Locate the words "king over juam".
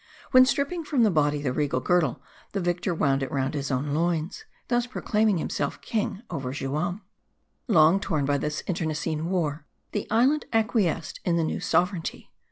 5.81-7.03